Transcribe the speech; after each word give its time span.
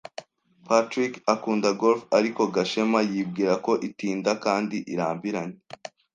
Patrick 0.67 1.13
akunda 1.33 1.69
golf, 1.81 2.01
ariko 2.17 2.41
Gashema 2.55 2.99
yibwira 3.11 3.53
ko 3.65 3.71
itinda 3.87 4.31
kandi 4.45 4.77
irambiranye. 4.93 5.57